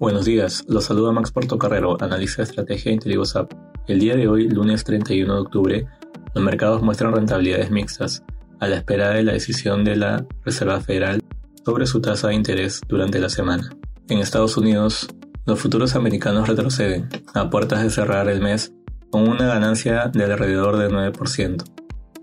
[0.00, 3.52] Buenos días, los saluda Max Portocarrero, analista de estrategia de IntelliGoSap.
[3.88, 5.86] El día de hoy, lunes 31 de octubre,
[6.34, 8.22] los mercados muestran rentabilidades mixtas,
[8.60, 11.20] a la espera de la decisión de la Reserva Federal
[11.64, 13.70] sobre su tasa de interés durante la semana.
[14.08, 15.08] En Estados Unidos,
[15.46, 18.72] los futuros americanos retroceden, a puertas de cerrar el mes
[19.10, 21.64] con una ganancia de alrededor del 9%.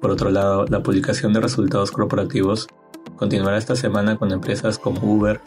[0.00, 2.68] Por otro lado, la publicación de resultados corporativos
[3.16, 5.40] continuará esta semana con empresas como Uber,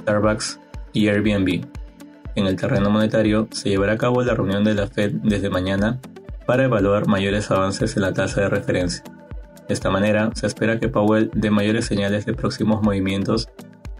[0.00, 0.58] Starbucks
[0.96, 1.66] y Airbnb.
[2.34, 6.00] En el terreno monetario se llevará a cabo la reunión de la Fed desde mañana
[6.46, 9.04] para evaluar mayores avances en la tasa de referencia.
[9.68, 13.48] De esta manera, se espera que Powell dé mayores señales de próximos movimientos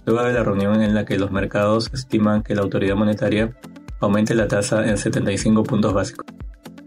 [0.06, 3.54] luego de la reunión en la que los mercados estiman que la autoridad monetaria
[4.00, 6.24] aumente la tasa en 75 puntos básicos.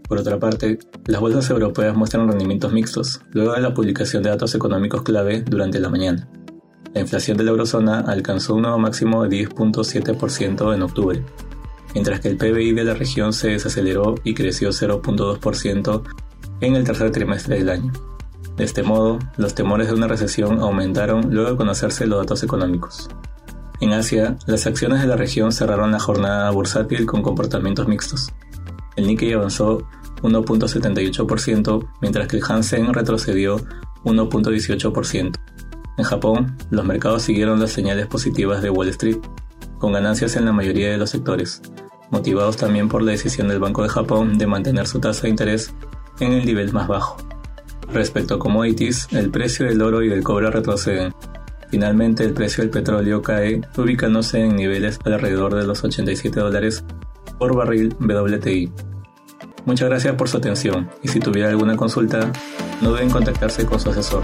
[0.08, 4.56] Por otra parte, las bolsas europeas muestran rendimientos mixtos, luego de la publicación de datos
[4.56, 6.28] económicos clave durante la mañana.
[6.94, 11.24] La inflación de la eurozona alcanzó un nuevo máximo de 10.7% en octubre,
[11.94, 16.02] mientras que el PBI de la región se desaceleró y creció 0.2%
[16.60, 17.92] en el tercer trimestre del año.
[18.56, 23.08] De este modo, los temores de una recesión aumentaron luego de conocerse los datos económicos.
[23.80, 28.30] En Asia, las acciones de la región cerraron la jornada bursátil con comportamientos mixtos.
[28.96, 29.78] El Nikkei avanzó
[30.22, 33.56] 1.78%, mientras que el Hansen retrocedió
[34.04, 35.38] 1.18%.
[35.96, 39.18] En Japón, los mercados siguieron las señales positivas de Wall Street,
[39.78, 41.62] con ganancias en la mayoría de los sectores,
[42.10, 45.74] motivados también por la decisión del Banco de Japón de mantener su tasa de interés
[46.20, 47.16] en el nivel más bajo.
[47.92, 51.12] Respecto a commodities, el precio del oro y del cobre retroceden.
[51.70, 56.84] Finalmente, el precio del petróleo cae, ubicándose en niveles alrededor de los 87 dólares
[57.38, 58.72] por barril WTI.
[59.64, 62.32] Muchas gracias por su atención y si tuviera alguna consulta,
[62.80, 64.22] no deben contactarse con su asesor.